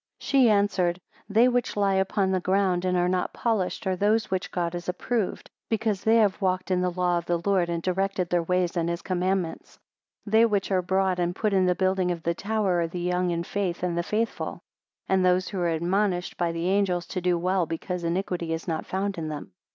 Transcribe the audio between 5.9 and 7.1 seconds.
they have walked in I the